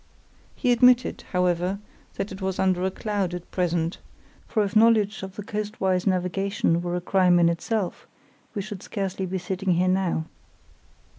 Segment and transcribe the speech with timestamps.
[0.55, 1.77] He admitted, however,
[2.15, 3.99] that it was under a cloud at present,
[4.47, 8.07] for if knowledge of the coastwise navigation were a crime in itself
[8.55, 10.25] we should scarcely be sitting here now.